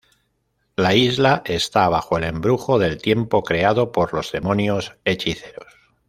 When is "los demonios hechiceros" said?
4.15-5.71